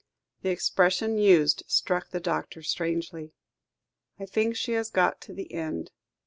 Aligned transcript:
The 0.41 0.49
expression 0.49 1.19
used, 1.19 1.61
struck 1.67 2.09
the 2.09 2.19
doctor 2.19 2.63
strangely. 2.63 3.33
"I 4.19 4.25
think 4.25 4.55
she 4.55 4.71
has 4.71 4.89
got 4.89 5.21
to 5.21 5.33
the 5.35 5.53
end." 5.53 5.91